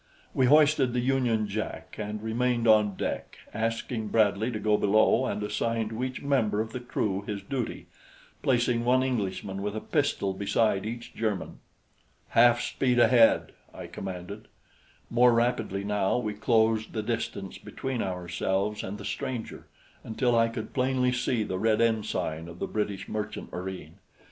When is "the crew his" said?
6.73-7.43